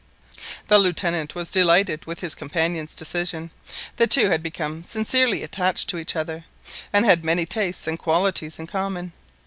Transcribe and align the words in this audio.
The 0.67 0.79
Lieutenant 0.79 1.35
was 1.35 1.51
delighted 1.51 2.05
with 2.05 2.21
his 2.21 2.33
companion's 2.33 2.95
decision. 2.95 3.51
The 3.97 4.07
two 4.07 4.31
had 4.31 4.41
become 4.41 4.83
sincerely 4.83 5.43
attached 5.43 5.89
to 5.89 5.99
each 5.99 6.15
other, 6.15 6.43
and 6.91 7.05
had 7.05 7.23
many 7.23 7.45
tastes 7.45 7.85
and 7.87 7.99
qualities 7.99 8.57
in 8.57 8.65
common. 8.65 9.13